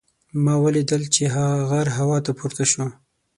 [0.43, 2.85] ما ولیدل چې هغه غر هوا ته پورته شو.